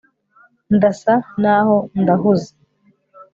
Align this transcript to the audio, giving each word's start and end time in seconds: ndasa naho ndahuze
ndasa 0.75 1.13
naho 1.41 1.77
ndahuze 2.01 2.51